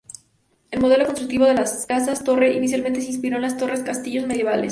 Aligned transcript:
El 0.71 0.79
modelo 0.79 1.05
constructivo 1.05 1.45
de 1.45 1.53
las 1.53 1.85
casas 1.85 2.23
torre, 2.23 2.53
inicialmente, 2.53 3.01
se 3.01 3.09
inspiró 3.09 3.35
en 3.35 3.43
las 3.43 3.57
torres-castillos 3.57 4.25
medievales. 4.25 4.59